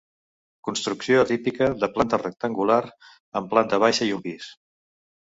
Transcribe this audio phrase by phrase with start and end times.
[0.67, 2.81] Construcció atípica, de planta rectangular,
[3.41, 4.53] amb planta baixa i un pis.